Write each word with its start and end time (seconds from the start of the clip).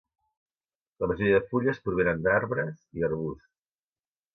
La 1.03 1.11
majoria 1.11 1.37
de 1.37 1.43
fulles 1.53 1.85
provenen 1.85 2.27
d'arbres 2.27 2.85
i 3.01 3.11
arbusts. 3.13 3.51